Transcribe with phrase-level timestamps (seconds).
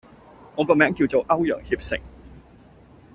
[0.55, 1.99] 我個名叫做歐陽協成